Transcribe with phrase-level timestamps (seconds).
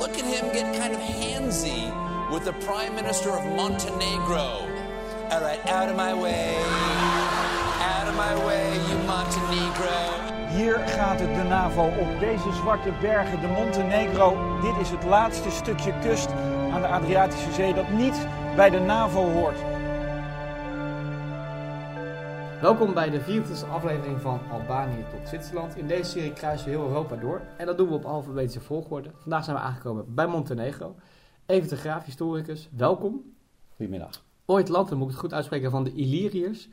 [0.00, 1.92] look at him get kind of handsy
[2.32, 4.66] with the prime minister of Montenegro.
[5.30, 6.56] All right, out of my way.
[7.92, 9.98] Out of my way, you Montenegro.
[10.56, 14.58] Hier gaat het de NAVO op deze zwarte bergen, de Montenegro.
[14.60, 16.28] Dit is het laatste stukje kust
[16.72, 18.26] aan de Adriatische Zee dat niet
[18.56, 19.58] bij de NAVO hoort.
[22.60, 25.76] Welkom bij de 24e aflevering van Albanië tot Zwitserland.
[25.76, 29.10] In deze serie kruisen we heel Europa door en dat doen we op alfabetische volgorde.
[29.14, 30.94] Vandaag zijn we aangekomen bij Montenegro.
[31.46, 33.22] Even de graaf, historicus, welkom.
[33.76, 34.24] Goedemiddag.
[34.44, 36.68] Ooit land, moet ik het goed uitspreken, van de Illyriërs.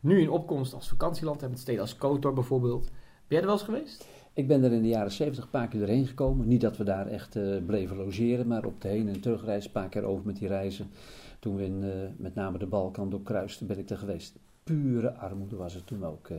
[0.00, 2.84] Nu in opkomst als vakantieland, hebben het steden als Kotor bijvoorbeeld.
[2.84, 2.92] Ben
[3.26, 4.06] jij er wel eens geweest?
[4.32, 6.48] Ik ben er in de jaren 70 een paar keer doorheen gekomen.
[6.48, 9.72] Niet dat we daar echt uh, bleven logeren, maar op de heen- en terugreis een
[9.72, 10.90] paar keer over met die reizen.
[11.38, 14.38] Toen we in, uh, met name de Balkan doorkruisten, ben ik er geweest.
[14.64, 16.28] Pure armoede was het toen ook.
[16.28, 16.38] Uh,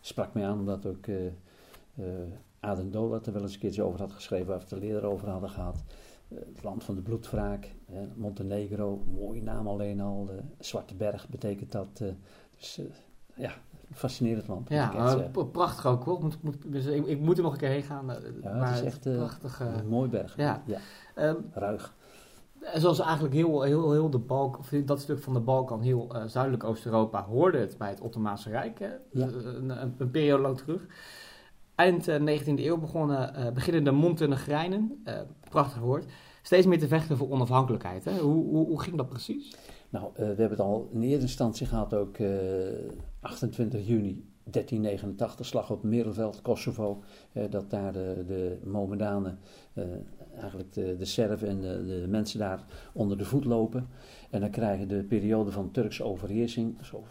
[0.00, 1.06] sprak mij aan omdat ook
[2.60, 5.04] Aden Dolat er wel eens een keertje over had geschreven, waar we het er eerder
[5.04, 5.82] over hadden gehad.
[6.28, 7.74] het land van de bloedwraak,
[8.14, 10.30] Montenegro, mooie naam alleen al.
[10.58, 12.02] Zwarte Berg betekent dat.
[12.56, 12.80] dus
[13.34, 13.52] ja,
[13.92, 14.68] fascinerend land.
[14.68, 16.20] Ja, uh, prachtig ook hoor.
[16.20, 18.06] Moet, moet, dus ik, ik, moet er nog een keer heen gaan.
[18.42, 20.36] Ja, maar het is echt prachtig, een mooi berg.
[20.36, 20.62] Ja.
[20.66, 20.78] ja.
[21.14, 21.94] Um, Ruig.
[22.60, 26.22] Zoals eigenlijk heel, heel, heel de Balk, of dat stuk van de Balkan, heel uh,
[26.26, 28.78] zuidelijk Oost-Europa, hoorde het bij het Ottomaanse Rijk.
[28.78, 28.88] Hè?
[29.10, 29.26] Ja.
[29.26, 30.86] Een, een, een, periode lang terug.
[31.74, 35.04] Eind uh, 19e eeuw begonnen, uh, beginnen de Montenegrijnen,
[35.50, 36.04] prachtig woord,
[36.42, 38.04] steeds meer te vechten voor onafhankelijkheid.
[38.04, 38.18] Hè?
[38.18, 39.56] Hoe, hoe, hoe ging dat precies?
[39.90, 42.28] Nou, we hebben het al in eerste instantie gehad, ook uh,
[43.20, 47.02] 28 juni 1389, slag op Merelveld, Kosovo.
[47.50, 49.38] Dat daar de, de Momedanen,
[50.38, 53.88] eigenlijk de, de Serven en de, de, mensen daar onder de voet lopen.
[54.30, 57.04] En dan krijgen de periode van Turkse overheersing, zo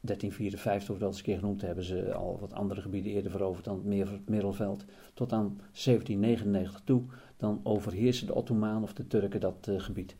[0.00, 3.64] 1354 of dat eens een keer genoemd, hebben ze al wat andere gebieden eerder veroverd
[3.64, 4.84] dan het Merelveld.
[5.14, 7.02] Tot aan 1799 toe,
[7.36, 10.16] dan overheersen de Ottomanen of de Turken dat gebied.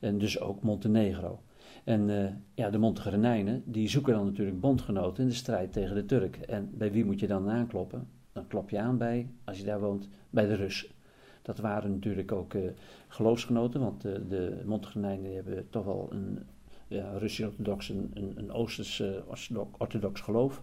[0.00, 1.40] En dus ook Montenegro.
[1.84, 6.04] En uh, ja, de Montenegrijnen, die zoeken dan natuurlijk bondgenoten in de strijd tegen de
[6.04, 6.36] Turk.
[6.36, 8.08] En bij wie moet je dan aankloppen?
[8.32, 10.88] Dan klop je aan bij, als je daar woont, bij de Russen.
[11.44, 12.70] Dat waren natuurlijk ook uh,
[13.08, 16.38] geloofsgenoten, want uh, de Montenegrijnen hebben toch wel een
[16.88, 20.62] ja, Russisch-orthodox, een, een, Oosters-orthodox geloof.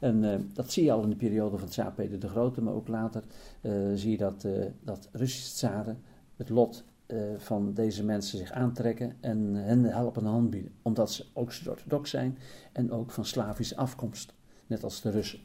[0.00, 2.88] En dat zie je al in de periode van Tsaar Peter de Grote, maar ook
[2.88, 3.22] later
[3.94, 4.46] zie je dat,
[4.82, 6.02] dat Russische tsaren
[6.36, 10.72] het lot uh, van deze mensen zich aantrekken en hen helpen hand bieden.
[10.82, 12.38] Omdat ze ook orthodox zijn
[12.72, 14.34] en ook van Slavische afkomst,
[14.66, 15.38] net als de Russen.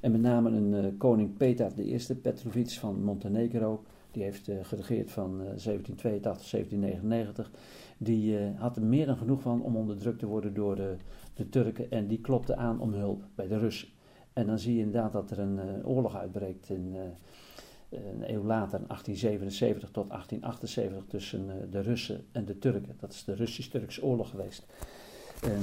[0.00, 5.10] En met name een uh, koning Petar I, Petrovic van Montenegro, die heeft uh, geregeerd
[5.10, 7.50] van 1782 1799.
[7.98, 10.96] Die had er meer dan genoeg van om onderdrukt te worden door de,
[11.34, 13.88] de Turken en die klopte aan om hulp bij de Russen.
[14.32, 16.94] En dan zie je inderdaad dat er een oorlog uitbreekt in
[17.88, 22.96] een eeuw later, 1877 tot 1878, tussen de Russen en de Turken.
[23.00, 24.66] Dat is de Russisch-Turks oorlog geweest.
[25.42, 25.62] En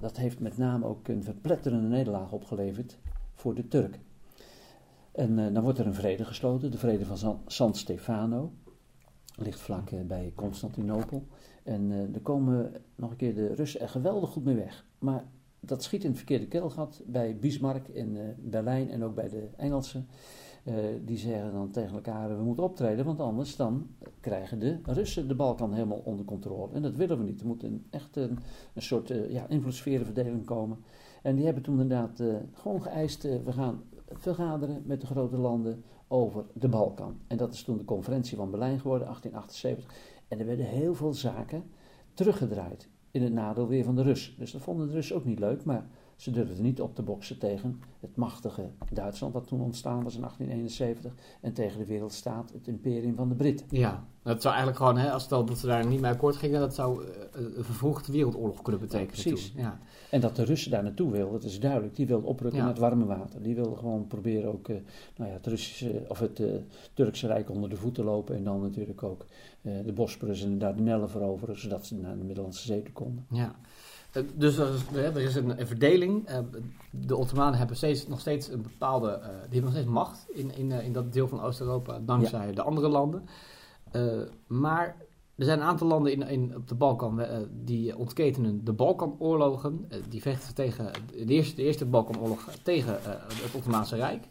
[0.00, 2.98] dat heeft met name ook een verpletterende nederlaag opgeleverd
[3.34, 4.07] voor de Turken.
[5.18, 8.52] En uh, dan wordt er een vrede gesloten, de vrede van San, Stefano.
[9.36, 11.26] Ligt vlak bij Constantinopel.
[11.62, 14.84] En er komen nog een keer de Russen er geweldig goed mee weg.
[14.98, 15.24] Maar
[15.60, 20.06] dat schiet in het verkeerde keelgat bij Bismarck in Berlijn en ook bij de Engelsen.
[20.64, 20.74] Uh,
[21.04, 23.86] die zeggen dan tegen elkaar, we moeten optreden, want anders dan
[24.20, 26.74] krijgen de Russen de Balkan helemaal onder controle.
[26.74, 27.40] En dat willen we niet.
[27.40, 28.38] Er moet een, echt een,
[28.74, 30.78] een soort uh, ja, invloedssferenverdeling komen.
[31.22, 33.82] En die hebben toen inderdaad uh, gewoon geëist, we gaan
[34.18, 37.20] vergaderen met de grote landen over de Balkan.
[37.26, 40.16] En dat is toen de conferentie van Berlijn geworden, 1878.
[40.28, 41.64] En er werden heel veel zaken
[42.14, 44.34] teruggedraaid in het nadeel weer van de Russen.
[44.38, 45.86] Dus dat vonden de Russen ook niet leuk, maar
[46.18, 50.20] ze durfden niet op te boksen tegen het machtige Duitsland dat toen ontstaan was in
[50.20, 53.66] 1871 en tegen de wereldstaat, het imperium van de Britten.
[53.70, 56.60] Ja, dat zou eigenlijk gewoon, hè, als stel dat ze daar niet mee akkoord gingen,
[56.60, 59.16] dat zou uh, een vervroegde wereldoorlog kunnen betekenen.
[59.16, 59.52] Ja, precies.
[59.52, 59.60] Toen.
[59.62, 59.78] Ja.
[60.10, 61.96] En dat de Russen daar naartoe wilden, dat is duidelijk.
[61.96, 62.64] Die wilden oprukken ja.
[62.64, 63.42] naar het warme water.
[63.42, 64.76] Die wilden gewoon proberen ook uh,
[65.16, 66.54] nou ja, het, Russische, of het uh,
[66.94, 69.26] Turkse Rijk onder de voet te lopen en dan natuurlijk ook
[69.62, 73.26] de Bosporus en de Dardanellen veroveren, zodat ze naar de Middellandse Zee toe konden.
[73.30, 73.54] Ja.
[74.34, 76.28] Dus er is, er is een, een, verdeling.
[76.90, 79.18] De Ottomanen hebben steeds, nog steeds een bepaalde.
[79.20, 82.52] Die hebben nog steeds macht in, in, in dat deel van Oost-Europa, dankzij ja.
[82.52, 83.28] de andere landen.
[84.46, 84.96] Maar
[85.34, 89.88] er zijn een aantal landen in, in, op de Balkan uh, die ontketenen de Balkanoorlogen.
[90.08, 94.24] die vechten tegen de eerste, de eerste Balkanoorlog tegen het Ottomaanse Rijk.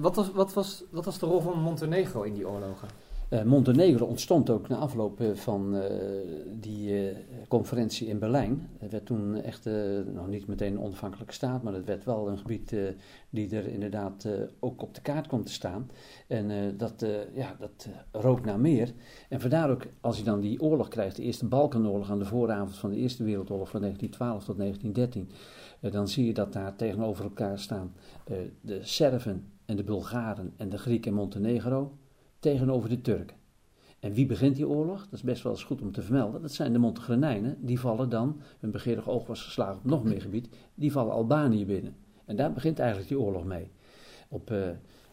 [0.00, 2.88] wat, was, wat, was, wat was de rol van Montenegro in die oorlogen?
[3.30, 5.94] Eh, Montenegro ontstond ook na afloop eh, van eh,
[6.60, 7.12] die
[7.48, 8.68] conferentie in Berlijn.
[8.78, 9.68] Het werd toen echt
[10.14, 12.74] nog niet meteen een onafhankelijke staat, maar het werd wel een gebied
[13.30, 14.28] die er inderdaad
[14.60, 15.90] ook op de kaart komt te staan.
[16.26, 17.04] En dat,
[17.34, 18.92] ja, dat eh, rook naar meer.
[19.28, 22.76] En vandaar ook, als je dan die oorlog krijgt, de Eerste Balkanoorlog aan de vooravond
[22.76, 25.30] van de Eerste Wereldoorlog van 1912 tot 1913,
[25.80, 27.92] eh, dan zie je dat daar tegenover elkaar staan
[28.60, 31.92] de Serven en de Bulgaren en de Grieken en Montenegro
[32.40, 33.36] tegenover de Turken.
[33.98, 35.00] En wie begint die oorlog?
[35.04, 36.42] Dat is best wel eens goed om te vermelden.
[36.42, 37.56] Dat zijn de Montenegrijnen.
[37.60, 41.66] Die vallen dan, hun begeerig oog was geslagen op nog meer gebied, die vallen Albanië
[41.66, 41.96] binnen.
[42.24, 43.70] En daar begint eigenlijk die oorlog mee.
[44.28, 44.68] Op eh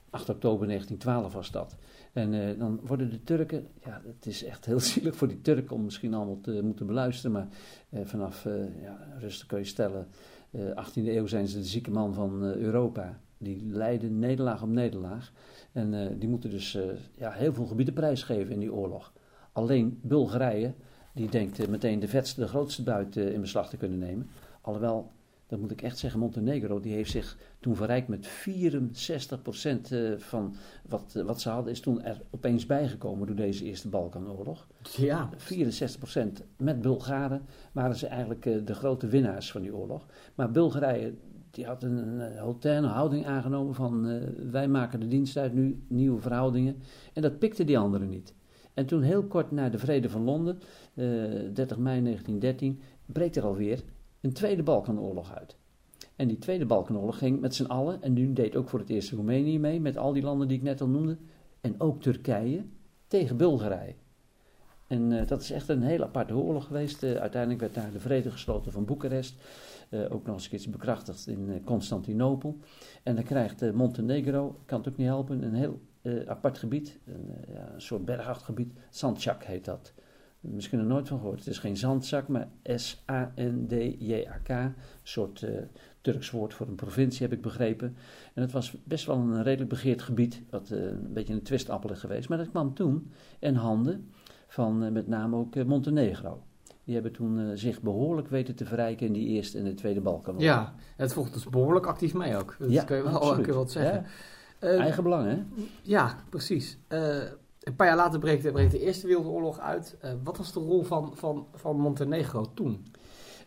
[0.09, 1.75] 8 oktober 1912 was dat.
[2.13, 5.75] En eh, dan worden de Turken, ja, het is echt heel zielig voor die Turken
[5.75, 7.47] om misschien allemaal te moeten beluisteren, maar
[7.89, 10.07] eh, vanaf, eh, ja, rustig kun je stellen,
[10.51, 13.19] eh 18e eeuw zijn ze de zieke man van eh, Europa.
[13.37, 15.31] Die lijden nederlaag op nederlaag.
[15.77, 16.83] En eh, die moeten dus eh,
[17.15, 19.13] ja, heel veel gebieden prijsgeven in die oorlog.
[19.51, 20.73] Alleen Bulgarije,
[21.13, 24.29] die denkt eh, meteen de vetste, de grootste buit in beslag te kunnen nemen.
[24.61, 25.11] Alhoewel,
[25.47, 30.55] dat moet ik echt zeggen, Montenegro, die heeft zich toen verrijkt met 64% eh, van
[30.87, 34.67] wat, eh, wat ze hadden, is toen er opeens bijgekomen door deze Eerste Balkanoorlog.
[34.97, 37.41] Ja, 64% met Bulgaren
[37.71, 40.05] waren ze eigenlijk eh, de grote winnaars van die oorlog.
[40.35, 41.13] Maar Bulgarije
[41.51, 44.21] die had een, hautaine houding aangenomen van
[44.51, 46.75] wij maken de dienst uit nu, nieuwe verhoudingen.
[47.13, 48.33] En dat pikte die anderen niet.
[48.73, 50.59] En toen heel kort na de vrede van Londen,
[50.93, 51.05] eh
[51.53, 53.83] 30 mei 1913, breekt er alweer
[54.21, 55.57] een tweede Balkanoorlog uit.
[56.15, 59.11] En die tweede Balkanoorlog ging met z'n allen, en nu deed ook voor het eerst
[59.11, 61.17] Roemenië mee, met al die landen die ik net al noemde,
[61.61, 62.65] en ook Turkije,
[63.07, 63.95] tegen Bulgarije.
[64.87, 67.03] En eh, dat is echt een heel aparte oorlog geweest.
[67.03, 69.35] Eh, uiteindelijk werd daar de vrede gesloten van Boekarest.
[69.89, 72.57] Eh, ook nog eens een bekrachtigd in Constantinopel.
[73.03, 75.79] En dan krijgt Montenegro, kan het ook niet helpen, een heel
[76.27, 76.99] apart gebied.
[77.05, 78.73] Een, ja, een soort bergachtig gebied.
[78.89, 79.93] Sandjak heet dat.
[80.39, 81.39] Misschien er nooit van gehoord.
[81.39, 84.49] Het is geen zandzak, maar S-A-N-D-J-A-K.
[84.49, 84.73] Een
[85.03, 85.51] soort eh,
[86.01, 87.95] Turks woord voor een provincie, heb ik begrepen.
[88.33, 90.41] En het was best wel een redelijk begeerd gebied.
[90.49, 92.29] Wat eh, een beetje een twistappel is geweest.
[92.29, 94.09] Maar dat kwam toen in handen
[94.47, 96.41] van eh, met name ook Montenegro.
[96.83, 100.43] Die hebben toen zich behoorlijk weten te verrijken in die Eerste en de Tweede Balkanoorlog.
[100.49, 102.55] ja, het volgt dus behoorlijk actief mee ook.
[102.59, 103.45] Dat Ja, kun je wel, absoluut.
[103.45, 104.05] wel zeggen.
[104.61, 105.43] Ja, eigen belang, hè?
[105.81, 106.77] Ja, precies.
[107.67, 109.97] Een paar jaar later breekt, breekt de Eerste Wereldoorlog uit.
[110.01, 112.85] Eh, wat was de rol van, van, van Montenegro toen?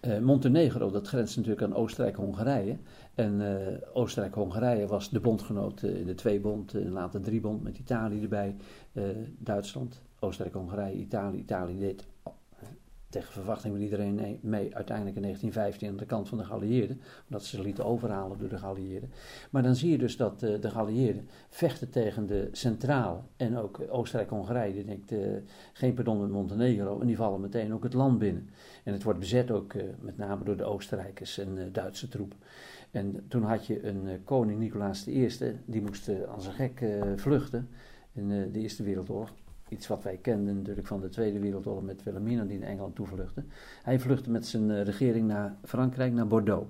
[0.00, 2.78] Eh, Montenegro, dat grenst natuurlijk aan Oostenrijk-Hongarije.
[3.14, 8.56] En eh, Oostenrijk-Hongarije was de bondgenoot in de tweebond, uh, later driebond met Italië erbij.
[9.38, 11.38] Duitsland, Oostenrijk-Hongarije, Italië.
[11.38, 12.06] Italië deed
[13.11, 17.01] tegen verwachting van iedereen nee- mee uiteindelijk in 1915 aan de kant van de geallieerden.
[17.27, 19.11] Omdat ze ze lieten overhalen door de geallieerden.
[19.51, 23.81] Maar dan zie je dus dat eh, de geallieerden vechten tegen de centrale en ook
[23.89, 24.73] Oostenrijk-Hongarije.
[24.75, 25.19] Die denkt eh,
[25.73, 28.51] geen pardon met Montenegro en die vallen meteen ook het land binnen.
[28.85, 32.39] En het wordt bezet ook eh, met name door de Oostenrijkers en Duitse troepen.
[32.91, 35.29] En toen had je een koning Nicolaas I,
[35.65, 36.85] die moest als een gek
[37.17, 37.69] vluchten
[38.13, 39.33] in de Eerste Wereldoorlog.
[39.70, 43.44] Iets wat wij kenden natuurlijk van de Tweede Wereldoorlog met Wilhelmina die naar Engeland toevluchtte.
[43.82, 46.67] Hij vluchtte met zijn eh, regering naar Frankrijk, naar Bordeaux.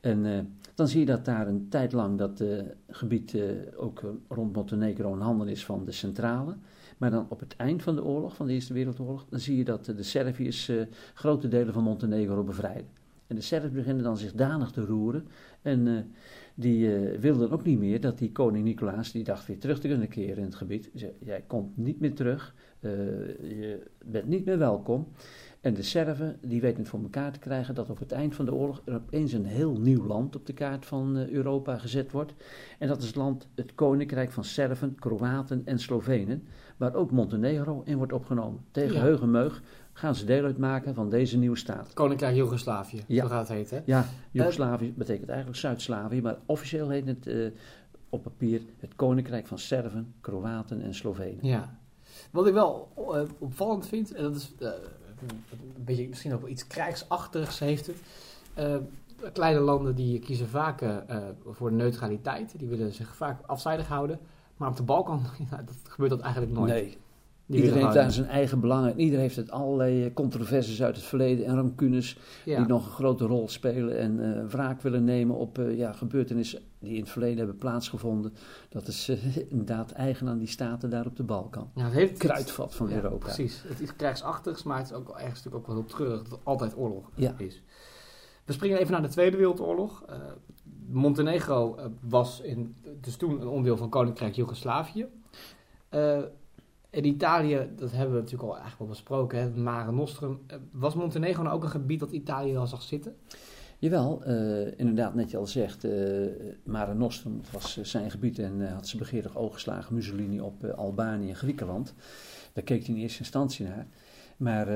[0.00, 0.38] En eh,
[0.74, 2.58] dan zie je dat daar een tijd lang dat eh,
[2.88, 3.36] gebied
[3.76, 6.54] ook rond Montenegro in handen is van de centrale.
[6.98, 9.64] Maar dan op het eind van de oorlog, van de Eerste Wereldoorlog, dan zie je
[9.64, 10.72] dat de Serviërs
[11.14, 12.86] grote delen van Montenegro bevrijden.
[13.26, 15.26] En de Serven beginnen dan zich danig te roeren.
[15.62, 16.12] En
[16.54, 19.88] die eh, wilden ook niet meer dat die koning Nicolaas, die dacht weer terug te
[19.88, 20.90] kunnen keren in het gebied.
[20.94, 22.90] Zei, jij komt niet meer terug, eh,
[23.58, 25.06] je bent niet meer welkom.
[25.60, 28.44] En de Serven, die weten het voor elkaar te krijgen dat op het eind van
[28.44, 32.12] de oorlog er opeens een heel nieuw land op de kaart van eh, Europa gezet
[32.12, 32.34] wordt.
[32.78, 36.42] En dat is het land, het koninkrijk van Serven, Kroaten en Slovenen,
[36.76, 38.60] waar ook Montenegro in wordt opgenomen.
[38.70, 39.00] Tegen Ja.
[39.00, 41.92] heug en meug gaan ze deel uitmaken van deze nieuwe staat.
[41.92, 43.22] Koninkrijk Joegoslavië, Ja.
[43.22, 43.82] zo gaat het heten.
[43.86, 47.46] Ja, Joegoslavië betekent eigenlijk Zuid-Slavië, maar officieel heet het eh,
[48.08, 51.38] op papier het Koninkrijk van Serven, Kroaten en Slovenen.
[51.46, 51.76] Ja.
[52.30, 54.68] Wat ik wel eh, opvallend vind, en dat is eh,
[55.76, 57.96] een beetje misschien ook wel iets krijgsachtigs heeft het.
[58.54, 58.76] Eh,
[59.32, 62.58] kleine landen die kiezen vaak eh, eh, voor de neutraliteit.
[62.58, 64.18] Die willen zich vaak afzijdig houden.
[64.56, 66.72] Maar op de Balkan ja, dat gebeurt dat eigenlijk nooit.
[66.72, 66.98] Nee,
[67.46, 68.98] iedereen heeft daar zijn eigen belangen.
[68.98, 72.58] Iedereen heeft het allerlei eh, controversies uit het verleden en rancunes ja.
[72.58, 76.60] die nog een grote rol spelen en eh, wraak willen nemen op eh, ja, gebeurtenissen
[76.78, 78.34] die in het verleden hebben plaatsgevonden.
[78.68, 79.08] Dat is
[79.50, 81.70] inderdaad eigen aan die staten daar op de Balkan.
[81.74, 83.16] Ja, het heeft Het kruidvat van ja, Europa.
[83.16, 83.62] Precies.
[83.66, 86.40] Het is krijgsachtigs, maar het is ook ergens natuurlijk ook wel heel treurig dat het
[86.42, 87.34] altijd oorlog Ja.
[87.38, 87.62] is.
[88.44, 90.04] We springen even naar de Tweede Wereldoorlog.
[90.88, 95.06] Montenegro was in, dus toen een onderdeel van Koninkrijk Joegoslavië.
[96.92, 100.40] In Italië, dat hebben we natuurlijk al eigenlijk al besproken, hè, Mare Nostrum.
[100.46, 103.16] Eh, Was Montenegro nou ook een gebied dat Italië wel zag zitten?
[103.78, 105.92] Jawel, eh, inderdaad, net je al zegt, eh
[106.64, 111.36] Mare Nostrum was zijn gebied en had ze begeerig oog geslagen Mussolini op Albanië en
[111.36, 111.94] Griekenland.
[112.52, 113.86] Daar keek hij in eerste instantie naar.
[114.36, 114.66] Maar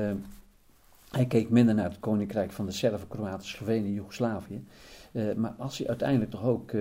[1.11, 4.63] hij keek minder naar het koninkrijk van de Serven, Kroaten, Slovenië, Joegoslavië.
[5.35, 6.71] Maar als hij uiteindelijk toch ook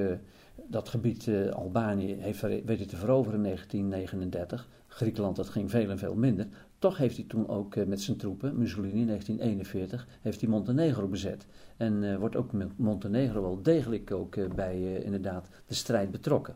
[0.66, 6.14] dat gebied Albanië heeft weten te veroveren in 1939, Griekenland dat ging veel en veel
[6.14, 6.46] minder,
[6.78, 11.06] toch heeft hij toen ook eh, met zijn troepen, Mussolini in 1941, heeft hij Montenegro
[11.06, 11.46] bezet.
[11.76, 16.54] En eh, wordt ook Montenegro wel degelijk ook eh, bij inderdaad de strijd betrokken.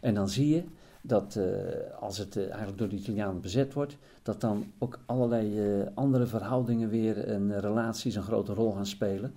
[0.00, 0.64] En dan zie je
[1.02, 1.38] dat
[2.00, 5.60] als het eigenlijk door de Italianen bezet wordt, dat dan ook allerlei
[5.94, 9.34] andere verhoudingen weer en relaties een grote rol gaan spelen.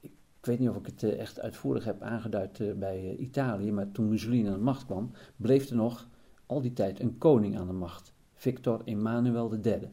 [0.00, 4.48] Ik weet niet of ik het echt uitvoerig heb aangeduid bij Italië, maar toen Mussolini
[4.48, 6.06] aan de macht kwam, bleef er nog
[6.46, 9.90] al die tijd een koning aan de macht, Victor Emmanuel III.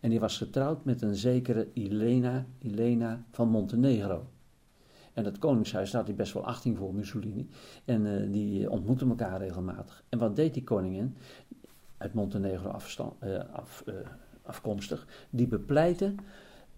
[0.00, 4.26] En die was getrouwd met een zekere Elena, Elena van Montenegro.
[5.12, 7.48] En dat koningshuis had hij best wel achting voor, Mussolini.
[7.84, 10.04] En eh, die ontmoetten elkaar regelmatig.
[10.08, 11.16] En wat deed die koningin,
[11.96, 12.78] uit Montenegro
[13.18, 13.94] eh, af, eh,
[14.42, 16.14] afkomstig, die bepleitte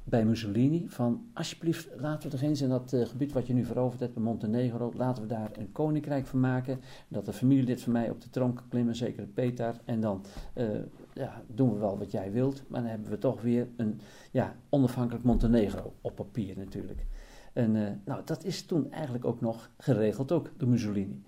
[0.09, 3.65] bij Mussolini van alsjeblieft laten we er eens in dat eh, gebied wat je nu
[3.65, 6.81] veroverd hebt, bij Montenegro, laten we daar een koninkrijk van maken.
[7.09, 9.81] Dat een familielid van mij op de troon kan klimmen, zeker Peter.
[9.85, 10.67] En dan eh,
[11.12, 14.00] ja, doen we wel wat jij wilt, maar dan hebben we toch weer een
[14.31, 17.07] ja, onafhankelijk Montenegro op papier natuurlijk.
[17.53, 21.23] En eh, nou, dat is toen eigenlijk ook nog geregeld ook door Mussolini.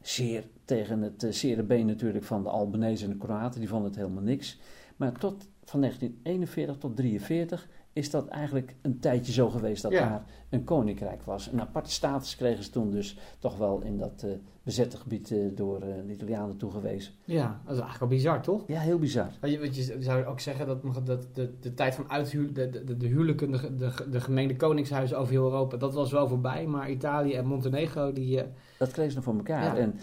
[0.00, 3.98] Zeer tegen het zere been natuurlijk van de Albanese en de Kroaten, die vonden het
[3.98, 4.60] helemaal niks.
[4.96, 10.08] Maar tot van 1941 tot 1943 is dat eigenlijk een tijdje zo geweest dat Ja.
[10.08, 11.52] daar een koninkrijk was.
[11.52, 14.30] Een aparte status kregen ze toen dus toch wel in dat eh,
[14.62, 17.12] bezette gebied eh, door eh, de Italianen toegewezen.
[17.24, 18.62] Ja, dat is eigenlijk wel bizar, toch?
[18.66, 19.30] Ja, heel bizar.
[19.40, 22.70] Want je, want je zou ook zeggen dat, dat de, de tijd van uithuw, de,
[22.70, 26.66] de, de huwelijken, de, de, koningshuizen over heel Europa, dat was wel voorbij.
[26.66, 28.42] Maar Italië en Montenegro, die...
[28.78, 29.62] Dat kregen ze nog voor elkaar.
[29.62, 29.76] Ja.
[29.76, 29.94] En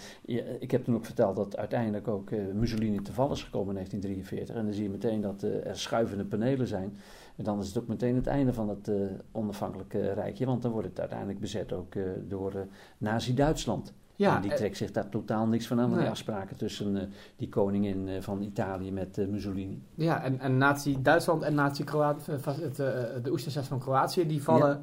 [0.60, 4.56] ik heb toen ook verteld dat uiteindelijk ook Mussolini te vallen is gekomen in 1943.
[4.56, 6.98] En dan zie je meteen dat er schuivende panelen zijn.
[7.40, 8.96] En dan is het ook meteen het einde van het eh,
[9.32, 10.46] onafhankelijke rijkje.
[10.46, 12.62] Want dan wordt het uiteindelijk bezet ook eh, door eh,
[12.98, 13.94] Nazi-Duitsland.
[14.16, 15.90] ja, en die trekt zich daar totaal niks van aan.
[15.90, 16.00] Nee.
[16.00, 19.84] Die afspraken tussen die koningin van Italië met Mussolini.
[19.96, 22.32] Ja, en, en Nazi-Duitsland en Nazi-Kroatië,
[23.22, 24.82] de Oesterzes van Kroatië, die vallen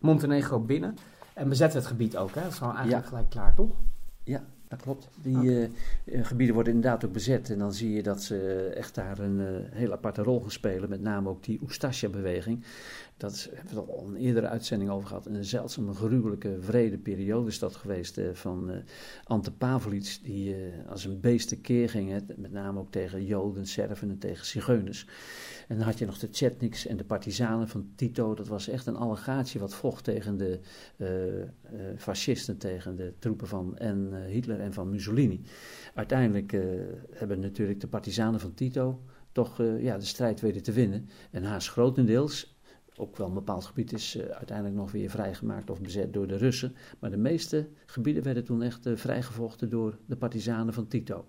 [0.00, 0.96] Montenegro binnen.
[1.34, 2.40] En bezetten het gebied ook, hè?
[2.42, 3.08] Dat is gewoon eigenlijk Ja.
[3.10, 3.70] gelijk klaar, toch?
[4.24, 5.08] Ja, dat klopt.
[5.22, 5.64] Die eh,
[6.04, 7.50] eh, gebieden worden inderdaad ook bezet.
[7.50, 10.88] En dan zie je dat ze echt daar een eh, heel aparte rol gaan spelen.
[10.88, 12.64] Met name ook die Oestasja-beweging.
[13.16, 15.26] Dat is, hebben we al een eerdere uitzending over gehad.
[15.26, 18.18] Een zeldzame, gruwelijke, vrede periode is dat geweest.
[18.18, 18.78] eh, van eh,
[19.24, 22.10] Ante Pavelic, die eh, als een beest tekeer ging.
[22.10, 25.06] Hè, met name ook tegen Joden, Serven en tegen Zigeuners.
[25.68, 28.34] En dan had je nog de Chetniks en de partizanen van Tito.
[28.34, 30.60] Dat was echt een allegaatje wat vocht tegen de
[31.96, 35.42] fascisten, tegen de troepen van en, Hitler en van Mussolini.
[35.94, 36.56] Uiteindelijk
[37.10, 41.08] hebben natuurlijk de partizanen van Tito toch ja, de strijd weten te winnen.
[41.30, 42.55] En haast grotendeels,
[42.96, 46.36] ook wel een bepaald gebied is eh, uiteindelijk nog weer vrijgemaakt of bezet door de
[46.36, 46.76] Russen.
[46.98, 51.24] Maar de meeste gebieden werden toen echt eh, vrijgevochten door de partizanen van Tito.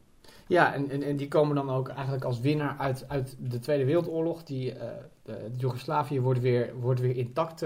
[0.48, 3.86] Ja, en, en, en die komen dan ook eigenlijk als winnaar uit, uit de Tweede
[3.86, 4.44] Wereldoorlog.
[4.44, 4.90] Die, eh,
[5.24, 7.64] de, Joegoslavië wordt weer, wordt weer intact,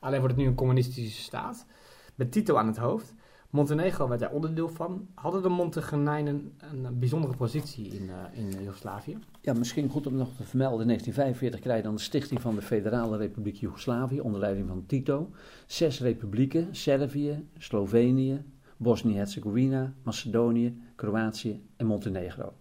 [0.00, 1.66] alleen wordt het nu een communistische staat.
[2.14, 3.14] Met Tito aan het hoofd.
[3.50, 5.08] Montenegro werd daar onderdeel van.
[5.14, 9.18] Hadden de Montenegrijnen een, een bijzondere positie in, eh, in Joegoslavië?
[9.40, 10.80] Ja, misschien goed om nog te vermelden.
[10.80, 14.86] In 1945 krijg je dan de stichting van de Federale Republiek Joegoslavië onder leiding van
[14.86, 15.30] Tito.
[15.66, 18.44] Zes republieken, Servië, Slovenië,
[18.76, 22.52] Bosnië-Herzegovina, Macedonië, Kroatië en Montenegro.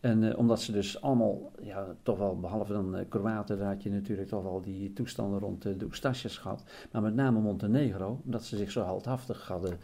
[0.00, 3.90] En eh, omdat ze dus allemaal, ja, toch wel, behalve dan eh, Kroaten, had je
[3.90, 6.64] natuurlijk toch wel die toestanden rond eh, de Oestasjes gehad.
[6.92, 9.78] Maar met name Montenegro, omdat ze zich zo heldhaftig hadden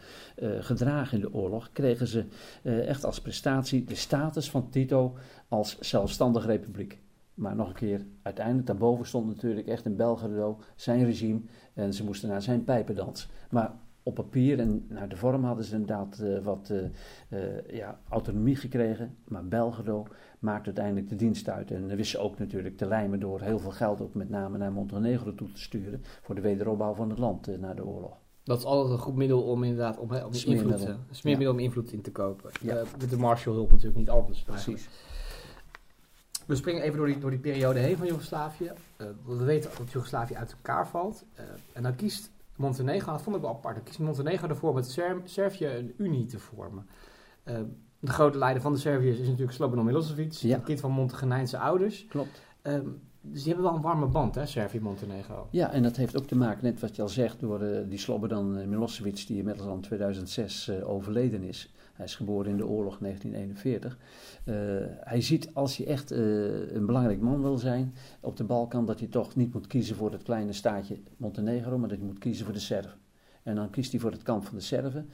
[0.59, 2.25] gedragen in de oorlog, kregen ze
[2.63, 6.99] echt als prestatie de status van Tito als zelfstandige republiek.
[7.33, 11.41] Maar nog een keer, uiteindelijk daarboven stond natuurlijk echt in Belgrado zijn regime
[11.73, 13.29] en ze moesten naar zijn pijpen dansen.
[13.49, 13.71] Maar
[14.07, 16.85] op papier en naar de vorm hadden ze inderdaad eh, wat eh,
[17.29, 19.17] eh, ja, autonomie gekregen.
[19.27, 20.07] Maar Belgrado
[20.39, 21.71] maakte uiteindelijk de dienst uit.
[21.71, 24.71] En wist ze ook natuurlijk te lijmen door heel veel geld ook met name naar
[24.71, 26.01] Montenegro toe te sturen.
[26.21, 28.17] Voor de wederopbouw van het land na de oorlog.
[28.47, 30.79] Dat is altijd een goed middel om inderdaad om, om Smeermiddel.
[30.79, 32.51] invloed, smeermiddel om invloed in te kopen.
[32.61, 32.75] Ja.
[32.75, 34.41] Eh, met de Marshallhulp natuurlijk niet anders.
[34.41, 34.87] Precies.
[36.45, 38.71] We springen even door die, door die periode heen van Joegoslavië.
[38.97, 41.25] Eh, we weten dat Joegoslavië uit elkaar valt.
[41.33, 44.89] Eh, en dan kiest Montenegro, dat vond ik wel apart, dan kiest Montenegro ervoor met
[44.89, 46.87] Ser- Servië een unie te vormen.
[47.43, 47.55] Eh,
[47.99, 50.55] De grote leider van de Serviërs is natuurlijk Slobodan Milosevic, Ja.
[50.55, 52.05] een kind van Montenegrijnse ouders.
[52.09, 52.41] Klopt.
[52.61, 52.85] Ehm,
[53.21, 55.47] dus die hebben wel een warme band, hè, Servië-Montenegro.
[55.51, 57.97] Ja, en dat heeft ook te maken, net wat je al zegt, door eh, die
[57.97, 61.73] Slobodan eh, Milosevic, die inmiddels al in 2006 eh, overleden is.
[61.97, 63.97] Hij is geboren in de oorlog 1941.
[64.43, 64.55] Eh,
[64.99, 66.19] hij ziet als hij echt eh,
[66.71, 70.11] een belangrijk man wil zijn op de Balkan, dat hij toch niet moet kiezen voor
[70.11, 72.99] het kleine staatje Montenegro, maar dat hij moet kiezen voor de Serven.
[73.43, 75.09] En dan kiest hij voor het kamp van de Serven.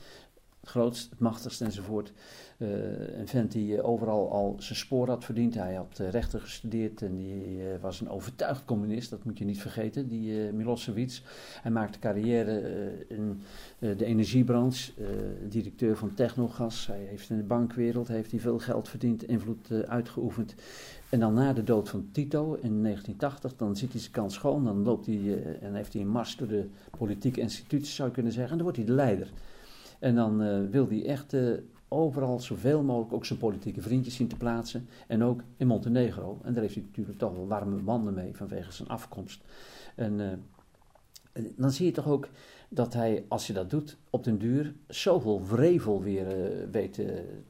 [0.63, 2.13] Het grootst, het machtigste enzovoort.
[2.57, 5.53] Eh, een vent die eh, overal al zijn spoor had verdiend.
[5.53, 9.09] Hij had eh, rechten gestudeerd en die was een overtuigd communist.
[9.09, 11.21] Dat moet je niet vergeten, die Milosevic.
[11.61, 12.61] Hij maakte carrière
[13.07, 13.41] in
[13.79, 14.91] de energiebranche.
[15.49, 16.87] directeur van Technogas.
[16.87, 20.55] Hij heeft in de bankwereld heeft hij veel geld verdiend, invloed uitgeoefend.
[21.09, 24.63] En dan na de dood van Tito in 1980, dan ziet hij zijn kans schoon.
[24.63, 26.67] Dan loopt hij en heeft hij een mars door de
[26.97, 28.51] politieke instituties, zou je kunnen zeggen.
[28.51, 29.31] En dan wordt hij de leider.
[30.03, 31.51] En dan eh, wil hij echt eh,
[31.87, 34.87] overal zoveel mogelijk ook zijn politieke vriendjes zien te plaatsen.
[35.07, 36.39] En ook in Montenegro.
[36.43, 39.43] En daar heeft hij natuurlijk toch wel warme banden mee vanwege zijn afkomst.
[39.95, 42.27] En eh, dan zie je toch ook
[42.69, 46.93] dat hij, als je dat doet, op den duur zoveel wrevel weer eh, weet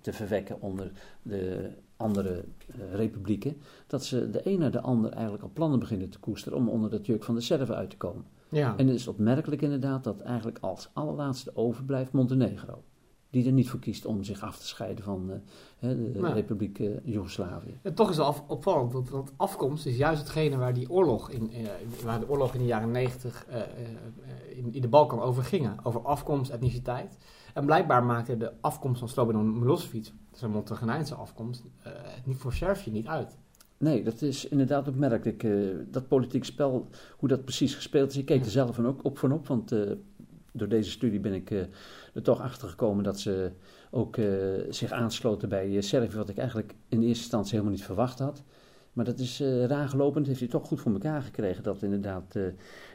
[0.01, 0.91] te verwekken onder
[1.21, 2.43] de andere
[2.91, 3.57] republieken.
[3.87, 6.89] Dat ze de een naar de ander eigenlijk al plannen beginnen te koesteren om onder
[6.89, 8.25] dat juk van de Serven uit te komen.
[8.53, 8.77] Ja.
[8.77, 12.83] En het is opmerkelijk inderdaad dat eigenlijk als allerlaatste overblijft Montenegro.
[13.29, 15.31] Die er niet voor kiest om zich af te scheiden van
[15.79, 16.33] eh, de Nou.
[16.33, 17.77] Republiek eh, Joegoslavië.
[17.81, 21.29] En toch is het af- opvallend, want, want afkomst is juist hetgene waar die oorlog
[21.29, 21.67] in, eh,
[22.03, 23.45] waar de oorlog in de jaren negentig
[24.49, 25.77] in, in de Balkan over gingen.
[25.83, 27.17] Over afkomst, etniciteit.
[27.53, 32.91] En blijkbaar maakte de afkomst van Slobodan Milosevic, zijn Montenegrijnse afkomst, het niet voor Servië
[32.91, 33.37] niet uit.
[33.83, 35.43] Nee, dat is inderdaad opmerkelijk.
[35.43, 35.51] eh,
[35.91, 36.87] dat politiek spel,
[37.17, 38.17] hoe dat precies gespeeld is.
[38.17, 39.91] Ik keek er zelf van ook op van op, want eh,
[40.51, 41.59] door deze studie ben ik eh,
[42.13, 43.51] er toch achter gekomen dat ze
[43.91, 44.17] ook
[44.69, 48.43] zich aansloten bij Servië, wat ik eigenlijk in eerste instantie helemaal niet verwacht had.
[48.93, 52.35] Maar dat is raar gelopen, dat heeft hij toch goed voor elkaar gekregen, dat inderdaad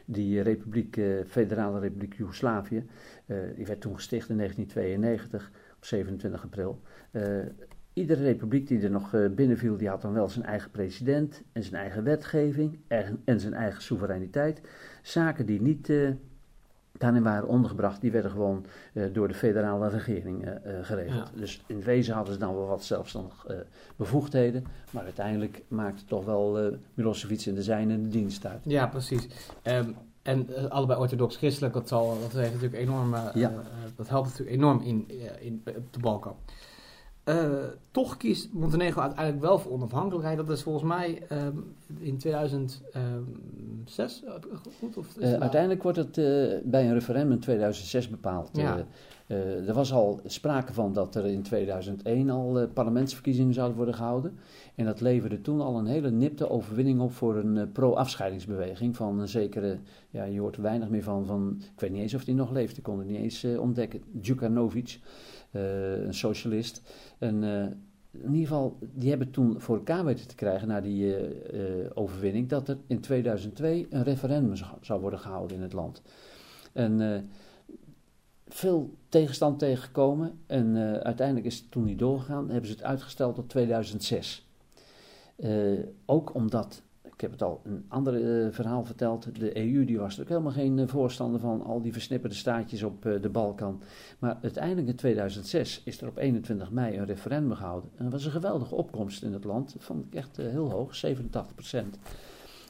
[0.05, 2.85] die republiek, Federale Republiek Joegoslavië,
[3.55, 6.81] die werd toen gesticht in 1992, op 27 april.
[7.93, 11.63] Iedere republiek die er nog eh, binnenviel, die had dan wel zijn eigen president en
[11.63, 12.79] zijn eigen wetgeving
[13.25, 14.61] en, zijn eigen soevereiniteit.
[15.01, 16.09] Zaken die niet eh,
[16.91, 20.49] daarin waren ondergebracht, die werden gewoon eh, door de federale regering
[20.81, 21.31] geregeld.
[21.35, 23.45] Dus in wezen hadden ze dan wel wat zelfstandig
[23.95, 28.59] bevoegdheden, maar uiteindelijk maakte toch wel Milosevic en de zijnen de dienst uit.
[28.63, 29.27] Ja, precies.
[29.61, 33.53] Ehm, en allebei orthodox-christelijk, dat, zal, dat, heeft natuurlijk enorm, Ja.
[33.95, 35.07] dat helpt natuurlijk enorm in,
[35.39, 36.35] in, op de Balkan.
[37.29, 37.49] Eh,
[37.91, 40.37] toch kiest Montenegro uiteindelijk wel voor onafhankelijkheid.
[40.37, 41.57] Dat is volgens mij ehm,
[41.99, 44.23] in 2006
[44.79, 44.97] goed?
[44.97, 46.23] Of Eh, uiteindelijk wordt het eh,
[46.63, 48.49] bij een referendum in 2006 bepaald.
[48.53, 48.85] Ja.
[49.67, 54.37] Er was al sprake van dat er in 2001 al parlementsverkiezingen zouden worden gehouden.
[54.75, 59.27] En dat leverde toen al een hele nipte overwinning op voor een pro-afscheidingsbeweging van een
[59.27, 59.77] zekere,
[60.09, 62.51] ja, je hoort er weinig meer van, van, ik weet niet eens of die nog
[62.51, 64.99] leeft, ik kon het niet eens ontdekken, Djukanovic,
[65.51, 66.81] een socialist.
[67.17, 67.63] En eh,
[68.11, 71.91] in ieder geval, die hebben toen voor elkaar weten te krijgen na die eh, eh,
[71.93, 76.01] overwinning, dat er in 2002 een referendum zou- worden gehouden in het land.
[76.73, 77.21] En eh,
[78.47, 83.35] veel tegenstand tegengekomen en eh, uiteindelijk is het toen niet doorgegaan, hebben ze het uitgesteld
[83.35, 84.47] tot 2006.
[85.35, 86.81] Eh, ook omdat,
[87.19, 90.27] ik heb het al een ander eh, verhaal verteld, de EU die was er ook
[90.29, 93.81] helemaal geen eh, voorstander van al die versnipperde staatjes op eh, de Balkan.
[94.19, 97.89] Maar uiteindelijk in 2006 is er op 21 mei een referendum gehouden.
[97.95, 101.05] En er was een geweldige opkomst in het land, dat vond ik echt heel hoog,
[101.05, 101.09] 87%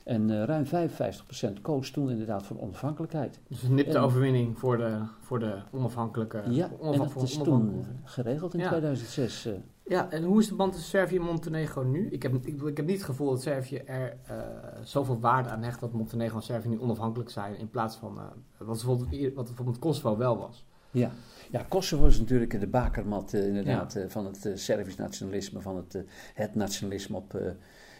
[0.03, 3.39] En eh, ruim 55% koos toen inderdaad voor onafhankelijkheid.
[3.47, 6.43] Dus een nipte en- overwinning voor de, voor de onafhankelijke...
[6.49, 8.67] Ja, en dat is toen geregeld in Ja.
[8.67, 9.47] 2006.
[9.89, 12.07] Ja, en hoe is de band tussen Servië en Montenegro nu?
[12.09, 14.37] Ik heb, ik, ik heb niet het gevoel dat Servië er eh,
[14.83, 18.23] zoveel waarde aan hecht dat Montenegro en Servië nu onafhankelijk zijn in plaats van eh,
[18.57, 20.65] wat, bijvoorbeeld, wat bijvoorbeeld Kosovo wel was.
[20.91, 21.11] Ja.
[21.51, 26.55] ja, Kosovo is natuurlijk de bakermat eh, inderdaad van het Servisch nationalisme, van het, het
[26.55, 27.55] nationalisme op,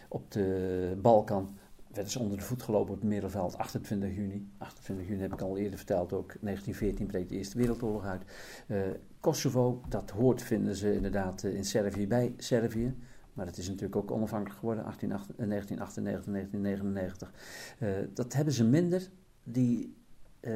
[0.08, 1.58] op de Balkan.
[1.92, 4.48] Werd ze onder de voet gelopen op het Middelveld 28 juni.
[4.58, 8.22] 28 juni heb ik al eerder verteld, ook 1914 breekt de Eerste Wereldoorlog uit.
[8.66, 8.76] Eh,
[9.20, 12.94] Kosovo, dat hoort vinden ze inderdaad eh, in Servië bij Servië.
[13.32, 17.32] Maar het is natuurlijk ook onafhankelijk geworden, 1898, eh, 1998, 1999.
[17.78, 19.08] Eh, dat hebben ze minder,
[19.42, 19.96] die
[20.40, 20.52] eh,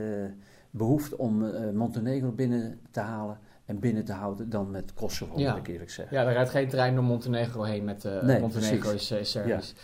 [0.71, 1.39] behoefte om
[1.77, 5.51] Montenegro binnen te halen en binnen te houden dan met Kosovo, Ja.
[5.51, 6.17] moet ik eerlijk zeggen.
[6.17, 9.11] Ja, er rijdt geen trein door Montenegro heen met Nee, Montenegro precies.
[9.11, 9.75] is, is Servisch.
[9.77, 9.83] Ja.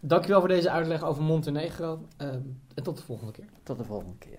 [0.00, 2.28] Dankjewel voor deze uitleg over Montenegro eh,
[2.74, 3.48] en tot de volgende keer.
[3.62, 4.38] Tot de volgende keer.